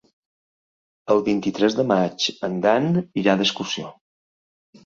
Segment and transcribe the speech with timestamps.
[1.15, 2.89] El vint-i-tres de maig en Dan
[3.25, 3.93] irà d'excursió.